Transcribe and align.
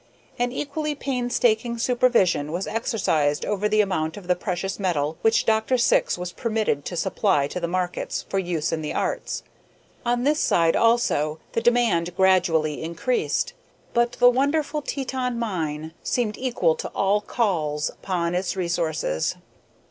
An 0.39 0.51
equally 0.51 0.95
painstaking 0.95 1.77
supervision 1.77 2.51
was 2.51 2.65
exercised 2.65 3.45
over 3.45 3.69
the 3.69 3.81
amount 3.81 4.17
of 4.17 4.25
the 4.27 4.35
precious 4.35 4.79
metal 4.79 5.15
which 5.21 5.45
Dr. 5.45 5.77
Syx 5.77 6.17
was 6.17 6.31
permitted 6.31 6.85
to 6.85 6.95
supply 6.95 7.45
to 7.49 7.59
the 7.59 7.67
markets 7.67 8.25
for 8.27 8.39
use 8.39 8.71
in 8.71 8.81
the 8.81 8.95
arts. 8.95 9.43
On 10.03 10.23
this 10.23 10.39
side, 10.39 10.75
also, 10.75 11.37
the 11.51 11.61
demand 11.61 12.15
gradually 12.17 12.81
increased; 12.81 13.53
but 13.93 14.13
the 14.13 14.27
wonderful 14.27 14.81
Teton 14.81 15.37
mine 15.37 15.93
seemed 16.01 16.35
equal 16.35 16.73
to 16.77 16.89
all 16.95 17.21
calls 17.21 17.89
upon 17.91 18.33
its 18.33 18.55
resources. 18.55 19.35